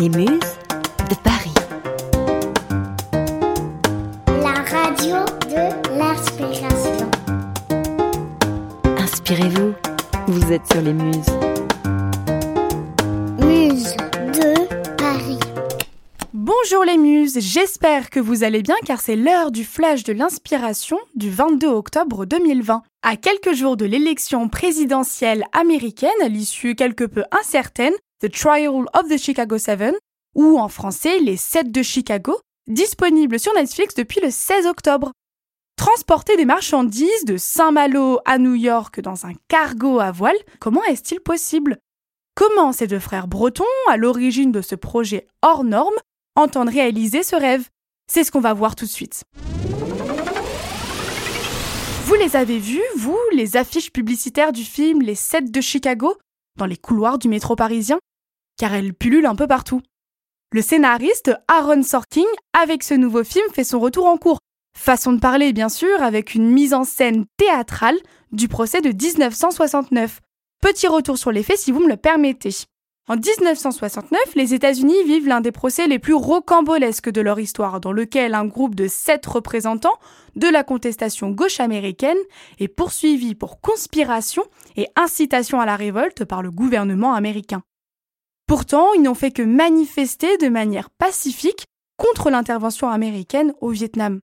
Les 0.00 0.10
Muses 0.10 0.28
de 1.10 1.14
Paris. 1.24 1.54
La 4.28 4.62
radio 4.62 5.16
de 5.48 5.98
l'inspiration. 5.98 7.10
Inspirez-vous, 8.96 9.72
vous 10.28 10.52
êtes 10.52 10.66
sur 10.70 10.82
les 10.82 10.92
Muses. 10.92 11.26
Muse 13.40 13.96
de 14.34 14.94
Paris. 14.96 15.40
Bonjour 16.32 16.84
les 16.84 16.98
muses, 16.98 17.40
j'espère 17.40 18.10
que 18.10 18.20
vous 18.20 18.44
allez 18.44 18.62
bien 18.62 18.76
car 18.86 19.00
c'est 19.00 19.16
l'heure 19.16 19.50
du 19.50 19.64
flash 19.64 20.04
de 20.04 20.12
l'inspiration 20.12 20.98
du 21.16 21.30
22 21.30 21.66
octobre 21.66 22.24
2020. 22.24 22.82
À 23.02 23.16
quelques 23.16 23.54
jours 23.54 23.76
de 23.76 23.84
l'élection 23.84 24.48
présidentielle 24.48 25.44
américaine 25.52 26.10
à 26.22 26.28
l'issue 26.28 26.74
quelque 26.74 27.04
peu 27.04 27.24
incertaine, 27.32 27.94
The 28.20 28.32
Trial 28.32 28.84
of 28.94 29.08
the 29.08 29.16
Chicago 29.16 29.58
Seven, 29.58 29.94
ou 30.34 30.58
en 30.58 30.68
français 30.68 31.20
Les 31.20 31.36
7 31.36 31.70
de 31.70 31.82
Chicago, 31.82 32.36
disponible 32.66 33.38
sur 33.38 33.54
Netflix 33.54 33.94
depuis 33.94 34.20
le 34.20 34.32
16 34.32 34.66
octobre. 34.66 35.12
Transporter 35.76 36.36
des 36.36 36.44
marchandises 36.44 37.24
de 37.24 37.36
Saint-Malo 37.36 38.18
à 38.24 38.38
New 38.38 38.56
York 38.56 39.00
dans 39.00 39.24
un 39.24 39.34
cargo 39.46 40.00
à 40.00 40.10
voile, 40.10 40.36
comment 40.58 40.82
est-il 40.82 41.20
possible? 41.20 41.78
Comment 42.34 42.72
ces 42.72 42.88
deux 42.88 42.98
frères 42.98 43.28
bretons, 43.28 43.64
à 43.88 43.96
l'origine 43.96 44.50
de 44.50 44.62
ce 44.62 44.74
projet 44.74 45.28
hors 45.42 45.62
norme, 45.62 45.94
entendent 46.34 46.70
réaliser 46.70 47.22
ce 47.22 47.36
rêve? 47.36 47.68
C'est 48.10 48.24
ce 48.24 48.32
qu'on 48.32 48.40
va 48.40 48.52
voir 48.52 48.74
tout 48.74 48.84
de 48.84 48.90
suite. 48.90 49.22
Vous 52.04 52.14
les 52.14 52.34
avez 52.34 52.58
vus, 52.58 52.82
vous, 52.96 53.18
les 53.32 53.56
affiches 53.56 53.92
publicitaires 53.92 54.50
du 54.50 54.64
film 54.64 55.02
Les 55.02 55.14
7 55.14 55.52
de 55.52 55.60
Chicago, 55.60 56.16
dans 56.56 56.66
les 56.66 56.76
couloirs 56.76 57.18
du 57.18 57.28
métro 57.28 57.54
parisien? 57.54 58.00
Car 58.58 58.74
elles 58.74 58.92
pullulent 58.92 59.26
un 59.26 59.36
peu 59.36 59.46
partout. 59.46 59.80
Le 60.52 60.62
scénariste 60.62 61.30
Aaron 61.46 61.82
Sorkin, 61.82 62.26
avec 62.52 62.82
ce 62.82 62.94
nouveau 62.94 63.24
film, 63.24 63.44
fait 63.52 63.64
son 63.64 63.78
retour 63.78 64.06
en 64.06 64.16
cours. 64.16 64.40
Façon 64.76 65.12
de 65.12 65.20
parler, 65.20 65.52
bien 65.52 65.68
sûr, 65.68 66.02
avec 66.02 66.34
une 66.34 66.50
mise 66.50 66.74
en 66.74 66.84
scène 66.84 67.24
théâtrale 67.36 67.98
du 68.32 68.48
procès 68.48 68.80
de 68.80 68.90
1969. 68.90 70.20
Petit 70.60 70.86
retour 70.88 71.18
sur 71.18 71.32
les 71.32 71.42
faits 71.42 71.58
si 71.58 71.72
vous 71.72 71.80
me 71.80 71.88
le 71.88 71.96
permettez. 71.96 72.50
En 73.08 73.14
1969, 73.14 74.34
les 74.34 74.52
États-Unis 74.52 75.02
vivent 75.06 75.28
l'un 75.28 75.40
des 75.40 75.52
procès 75.52 75.86
les 75.86 75.98
plus 75.98 76.14
rocambolesques 76.14 77.10
de 77.10 77.20
leur 77.22 77.40
histoire, 77.40 77.80
dans 77.80 77.92
lequel 77.92 78.34
un 78.34 78.44
groupe 78.44 78.74
de 78.74 78.86
sept 78.86 79.24
représentants 79.24 79.98
de 80.36 80.46
la 80.46 80.62
contestation 80.62 81.30
gauche 81.30 81.60
américaine 81.60 82.18
est 82.58 82.68
poursuivi 82.68 83.34
pour 83.34 83.60
conspiration 83.60 84.44
et 84.76 84.88
incitation 84.94 85.58
à 85.58 85.64
la 85.64 85.76
révolte 85.76 86.24
par 86.24 86.42
le 86.42 86.50
gouvernement 86.50 87.14
américain. 87.14 87.62
Pourtant, 88.48 88.94
ils 88.94 89.02
n'ont 89.02 89.14
fait 89.14 89.30
que 89.30 89.42
manifester 89.42 90.38
de 90.38 90.48
manière 90.48 90.88
pacifique 90.88 91.66
contre 91.98 92.30
l'intervention 92.30 92.88
américaine 92.88 93.52
au 93.60 93.68
Vietnam. 93.68 94.20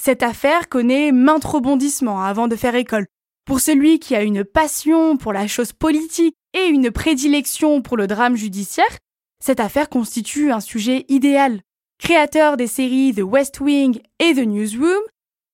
Cette 0.00 0.22
affaire 0.22 0.68
connaît 0.68 1.10
maintes 1.10 1.44
rebondissements 1.44 2.22
avant 2.22 2.46
de 2.46 2.54
faire 2.54 2.76
école. 2.76 3.06
Pour 3.44 3.58
celui 3.58 3.98
qui 3.98 4.14
a 4.14 4.22
une 4.22 4.44
passion 4.44 5.16
pour 5.16 5.32
la 5.32 5.48
chose 5.48 5.72
politique 5.72 6.36
et 6.54 6.66
une 6.66 6.92
prédilection 6.92 7.82
pour 7.82 7.96
le 7.96 8.06
drame 8.06 8.36
judiciaire, 8.36 8.98
cette 9.44 9.60
affaire 9.60 9.88
constitue 9.88 10.52
un 10.52 10.60
sujet 10.60 11.04
idéal. 11.08 11.60
Créateur 11.98 12.56
des 12.56 12.68
séries 12.68 13.14
The 13.14 13.22
West 13.22 13.58
Wing 13.58 14.00
et 14.20 14.34
The 14.34 14.46
Newsroom, 14.46 15.02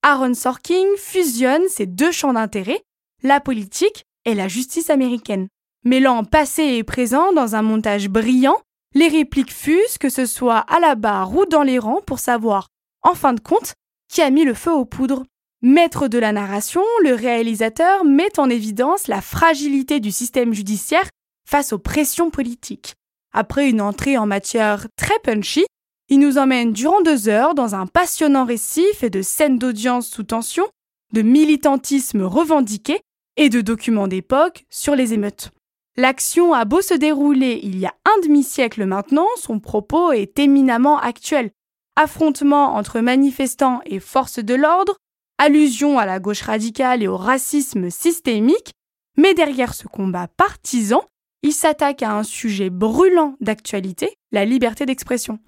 Aaron 0.02 0.34
Sorkin 0.34 0.84
fusionne 0.98 1.66
ces 1.68 1.86
deux 1.86 2.12
champs 2.12 2.34
d'intérêt, 2.34 2.82
la 3.22 3.40
politique 3.40 4.04
et 4.26 4.34
la 4.34 4.48
justice 4.48 4.90
américaine. 4.90 5.48
Mêlant 5.84 6.22
passé 6.22 6.62
et 6.62 6.84
présent 6.84 7.32
dans 7.32 7.56
un 7.56 7.62
montage 7.62 8.08
brillant, 8.08 8.56
les 8.94 9.08
répliques 9.08 9.52
fusent 9.52 9.98
que 9.98 10.10
ce 10.10 10.26
soit 10.26 10.58
à 10.58 10.78
la 10.78 10.94
barre 10.94 11.34
ou 11.36 11.44
dans 11.44 11.64
les 11.64 11.80
rangs 11.80 12.02
pour 12.06 12.20
savoir, 12.20 12.68
en 13.02 13.14
fin 13.14 13.32
de 13.32 13.40
compte, 13.40 13.74
qui 14.08 14.22
a 14.22 14.30
mis 14.30 14.44
le 14.44 14.54
feu 14.54 14.72
aux 14.72 14.84
poudres. 14.84 15.24
Maître 15.60 16.06
de 16.06 16.18
la 16.18 16.30
narration, 16.32 16.82
le 17.02 17.14
réalisateur 17.14 18.04
met 18.04 18.38
en 18.38 18.48
évidence 18.48 19.08
la 19.08 19.20
fragilité 19.20 19.98
du 19.98 20.12
système 20.12 20.54
judiciaire 20.54 21.08
face 21.48 21.72
aux 21.72 21.78
pressions 21.78 22.30
politiques. 22.30 22.94
Après 23.32 23.68
une 23.68 23.80
entrée 23.80 24.16
en 24.16 24.26
matière 24.26 24.86
très 24.96 25.18
punchy, 25.24 25.64
il 26.08 26.20
nous 26.20 26.38
emmène 26.38 26.72
durant 26.72 27.00
deux 27.00 27.28
heures 27.28 27.54
dans 27.54 27.74
un 27.74 27.86
passionnant 27.86 28.44
récit 28.44 28.86
fait 28.94 29.10
de 29.10 29.22
scènes 29.22 29.58
d'audience 29.58 30.08
sous 30.08 30.24
tension, 30.24 30.66
de 31.12 31.22
militantisme 31.22 32.22
revendiqué 32.22 33.00
et 33.36 33.48
de 33.48 33.60
documents 33.60 34.08
d'époque 34.08 34.64
sur 34.68 34.94
les 34.94 35.14
émeutes. 35.14 35.50
L'action 35.98 36.54
a 36.54 36.64
beau 36.64 36.80
se 36.80 36.94
dérouler 36.94 37.60
il 37.62 37.78
y 37.78 37.84
a 37.84 37.94
un 38.06 38.20
demi-siècle 38.22 38.86
maintenant, 38.86 39.26
son 39.36 39.60
propos 39.60 40.12
est 40.12 40.38
éminemment 40.38 40.98
actuel. 40.98 41.50
Affrontement 41.96 42.76
entre 42.76 43.00
manifestants 43.00 43.82
et 43.84 44.00
forces 44.00 44.38
de 44.38 44.54
l'ordre, 44.54 44.96
allusion 45.36 45.98
à 45.98 46.06
la 46.06 46.18
gauche 46.18 46.40
radicale 46.40 47.02
et 47.02 47.08
au 47.08 47.18
racisme 47.18 47.90
systémique, 47.90 48.72
mais 49.18 49.34
derrière 49.34 49.74
ce 49.74 49.86
combat 49.86 50.28
partisan, 50.28 51.02
il 51.42 51.52
s'attaque 51.52 52.02
à 52.02 52.16
un 52.16 52.22
sujet 52.22 52.70
brûlant 52.70 53.34
d'actualité, 53.42 54.14
la 54.30 54.46
liberté 54.46 54.86
d'expression. 54.86 55.40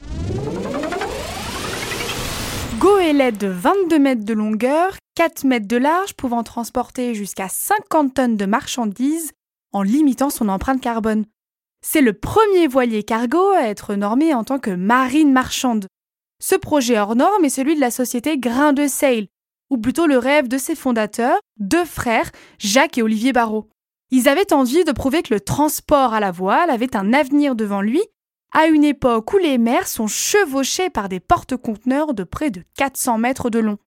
Goélette 2.78 3.38
de 3.38 3.47
22 3.47 3.99
mètres 3.99 4.25
de 4.26 4.34
longueur, 4.34 4.99
4 5.15 5.44
mètres 5.44 5.69
de 5.69 5.78
large, 5.78 6.12
pouvant 6.12 6.43
transporter 6.43 7.15
jusqu'à 7.15 7.49
50 7.49 8.12
tonnes 8.12 8.37
de 8.37 8.44
marchandises 8.44 9.32
en 9.74 9.82
limitant 9.82 10.30
son 10.30 10.48
empreinte 10.48 10.80
carbone. 10.80 11.26
C'est 11.82 12.00
le 12.00 12.14
premier 12.14 12.66
voilier 12.66 13.02
cargo 13.02 13.50
à 13.50 13.64
être 13.64 13.94
normé 13.94 14.32
en 14.32 14.44
tant 14.44 14.58
que 14.58 14.70
marine 14.70 15.32
marchande. 15.32 15.86
Ce 16.40 16.54
projet 16.54 16.98
hors 16.98 17.16
norme 17.16 17.44
est 17.44 17.50
celui 17.50 17.74
de 17.74 17.80
la 17.80 17.90
société 17.90 18.38
Grain 18.38 18.72
de 18.72 18.86
Sail, 18.86 19.28
ou 19.70 19.76
plutôt 19.76 20.06
le 20.06 20.16
rêve 20.18 20.48
de 20.48 20.58
ses 20.58 20.74
fondateurs, 20.74 21.38
deux 21.58 21.84
frères, 21.84 22.30
Jacques 22.58 22.98
et 22.98 23.02
Olivier 23.02 23.32
Barrault. 23.32 23.68
Ils 24.10 24.28
avaient 24.28 24.52
envie 24.52 24.84
de 24.84 24.92
prouver 24.92 25.22
que 25.22 25.34
le 25.34 25.40
transport 25.40 26.14
à 26.14 26.20
la 26.20 26.30
voile 26.30 26.70
avait 26.70 26.96
un 26.96 27.12
avenir 27.12 27.54
devant 27.54 27.80
lui, 27.80 28.02
à 28.52 28.66
une 28.66 28.84
époque 28.84 29.32
où 29.34 29.38
les 29.38 29.58
mers 29.58 29.88
sont 29.88 30.06
chevauchées 30.06 30.88
par 30.88 31.08
des 31.08 31.20
porte-conteneurs 31.20 32.14
de 32.14 32.22
près 32.22 32.50
de 32.50 32.62
400 32.76 33.18
mètres 33.18 33.50
de 33.50 33.58
long. 33.58 33.78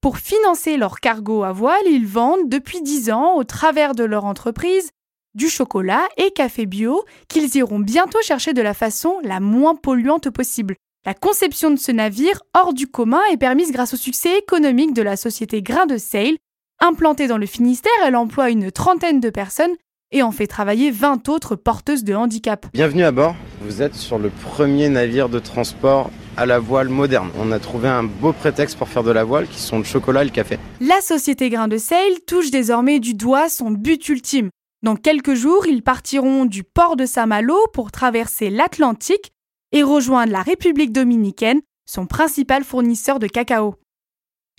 Pour 0.00 0.16
financer 0.16 0.78
leur 0.78 1.00
cargo 1.00 1.42
à 1.42 1.52
voile, 1.52 1.86
ils 1.86 2.06
vendent 2.06 2.48
depuis 2.48 2.80
10 2.80 3.10
ans, 3.10 3.34
au 3.36 3.44
travers 3.44 3.94
de 3.94 4.02
leur 4.02 4.24
entreprise, 4.24 4.90
du 5.34 5.50
chocolat 5.50 6.08
et 6.16 6.30
café 6.30 6.64
bio 6.64 7.04
qu'ils 7.28 7.54
iront 7.56 7.78
bientôt 7.80 8.20
chercher 8.22 8.54
de 8.54 8.62
la 8.62 8.72
façon 8.72 9.18
la 9.22 9.40
moins 9.40 9.74
polluante 9.74 10.30
possible. 10.30 10.74
La 11.04 11.12
conception 11.12 11.70
de 11.70 11.76
ce 11.76 11.92
navire 11.92 12.40
hors 12.54 12.72
du 12.72 12.86
commun 12.86 13.20
est 13.30 13.36
permise 13.36 13.72
grâce 13.72 13.92
au 13.92 13.98
succès 13.98 14.38
économique 14.38 14.94
de 14.94 15.02
la 15.02 15.16
société 15.16 15.62
Grain 15.62 15.86
de 15.86 15.98
Sail. 15.98 16.38
Implantée 16.80 17.26
dans 17.26 17.38
le 17.38 17.46
Finistère, 17.46 17.92
elle 18.04 18.16
emploie 18.16 18.50
une 18.50 18.72
trentaine 18.72 19.20
de 19.20 19.30
personnes 19.30 19.76
et 20.12 20.22
en 20.22 20.32
fait 20.32 20.46
travailler 20.46 20.90
20 20.90 21.28
autres 21.28 21.56
porteuses 21.56 22.04
de 22.04 22.14
handicap. 22.14 22.66
Bienvenue 22.72 23.04
à 23.04 23.12
bord, 23.12 23.36
vous 23.60 23.82
êtes 23.82 23.94
sur 23.94 24.18
le 24.18 24.30
premier 24.30 24.88
navire 24.88 25.28
de 25.28 25.38
transport 25.38 26.10
à 26.36 26.46
la 26.46 26.58
voile 26.58 26.88
moderne. 26.88 27.30
On 27.38 27.52
a 27.52 27.58
trouvé 27.58 27.88
un 27.88 28.04
beau 28.04 28.32
prétexte 28.32 28.76
pour 28.76 28.88
faire 28.88 29.02
de 29.02 29.10
la 29.10 29.24
voile 29.24 29.46
qui 29.46 29.60
sont 29.60 29.78
le 29.78 29.84
chocolat 29.84 30.22
et 30.22 30.26
le 30.26 30.30
café. 30.30 30.58
La 30.80 31.00
société 31.00 31.50
Grain 31.50 31.68
de 31.68 31.76
Sail 31.76 32.20
touche 32.26 32.50
désormais 32.50 32.98
du 32.98 33.14
doigt 33.14 33.48
son 33.48 33.70
but 33.70 34.08
ultime. 34.08 34.50
Dans 34.82 34.96
quelques 34.96 35.34
jours, 35.34 35.66
ils 35.66 35.82
partiront 35.82 36.46
du 36.46 36.64
port 36.64 36.96
de 36.96 37.04
Saint-Malo 37.04 37.58
pour 37.74 37.92
traverser 37.92 38.48
l'Atlantique 38.48 39.30
et 39.72 39.82
rejoindre 39.82 40.32
la 40.32 40.42
République 40.42 40.92
dominicaine, 40.92 41.60
son 41.86 42.06
principal 42.06 42.64
fournisseur 42.64 43.18
de 43.18 43.26
cacao. 43.26 43.74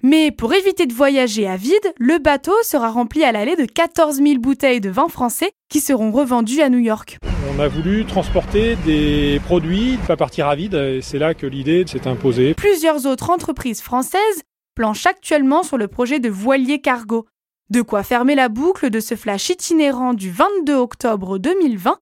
Mais 0.04 0.32
pour 0.32 0.54
éviter 0.54 0.88
de 0.88 0.94
voyager 0.94 1.48
à 1.48 1.58
vide, 1.58 1.94
le 1.98 2.18
bateau 2.18 2.56
sera 2.64 2.90
rempli 2.90 3.24
à 3.24 3.32
l'aller 3.32 3.56
de 3.56 3.66
14 3.66 4.16
000 4.16 4.40
bouteilles 4.40 4.82
de 4.82 4.90
vin 4.90 5.08
français 5.08 5.52
qui 5.70 5.80
seront 5.80 6.12
revendues 6.12 6.62
à 6.62 6.70
New 6.70 6.80
York. 6.80 7.20
On 7.56 7.60
a 7.60 7.68
voulu 7.68 8.06
transporter 8.06 8.78
des 8.86 9.40
produits, 9.46 10.00
pas 10.08 10.18
partir 10.18 10.48
à 10.48 10.56
vide, 10.56 10.74
et 10.74 11.02
c'est 11.04 11.20
là 11.20 11.36
que 11.36 11.46
l'idée 11.46 11.84
s'est 11.86 12.08
imposée. 12.08 12.56
Plusieurs 12.56 13.06
autres 13.06 13.30
entreprises 13.30 13.82
françaises 13.82 14.42
planchent 14.74 15.06
actuellement 15.06 15.62
sur 15.62 15.78
le 15.78 15.88
projet 15.88 16.20
de 16.20 16.30
voilier 16.30 16.80
cargo. 16.80 17.28
De 17.70 17.84
quoi 17.84 18.02
fermer 18.02 18.34
la 18.34 18.50
boucle 18.50 18.90
de 18.90 19.00
ce 19.00 19.16
flash 19.16 19.50
itinérant 19.50 20.14
du 20.14 20.32
22 20.32 20.74
octobre 20.74 21.38
2020. 21.38 21.98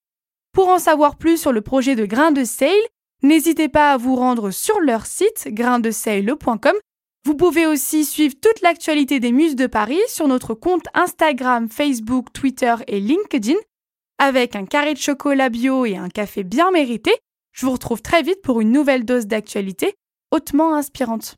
Pour 0.54 0.70
en 0.70 0.80
savoir 0.80 1.18
plus 1.18 1.38
sur 1.38 1.52
le 1.52 1.62
projet 1.62 1.96
de 1.96 2.06
Grain 2.06 2.32
de 2.32 2.44
Sail, 2.44 2.80
n'hésitez 3.24 3.68
pas 3.68 3.92
à 3.92 3.98
vous 3.98 4.16
rendre 4.16 4.52
sur 4.52 4.80
leur 4.80 5.06
site 5.06 5.50
graindesail.com 5.52 6.74
vous 7.26 7.36
pouvez 7.36 7.68
aussi 7.68 8.06
suivre 8.06 8.36
toute 8.42 8.62
l'actualité 8.62 9.20
des 9.20 9.32
Muses 9.32 9.56
de 9.56 9.68
Paris 9.68 10.00
sur 10.08 10.28
notre 10.28 10.54
compte 10.54 10.86
Instagram, 10.94 11.70
Facebook, 11.70 12.32
Twitter 12.34 12.76
et 12.88 13.00
LinkedIn. 13.00 13.58
Avec 14.18 14.56
un 14.56 14.66
carré 14.66 14.94
de 14.94 15.00
chocolat 15.00 15.50
bio 15.50 15.86
et 15.86 15.98
un 15.98 16.10
café 16.10 16.44
bien 16.44 16.72
mérité, 16.72 17.12
je 17.52 17.66
vous 17.66 17.74
retrouve 17.74 18.02
très 18.02 18.24
vite 18.24 18.42
pour 18.42 18.62
une 18.62 18.72
nouvelle 18.72 19.06
dose 19.06 19.28
d'actualité 19.28 19.96
hautement 20.32 20.76
inspirante. 20.76 21.38